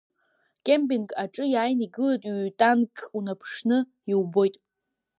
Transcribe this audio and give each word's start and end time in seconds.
Кемпинг 0.65 1.09
аҿы 1.23 1.45
иааины 1.53 1.83
игылеит 1.85 2.23
ҩҩ-танкк, 2.33 2.97
унаԥшны 3.17 3.77
иубоит. 4.11 4.55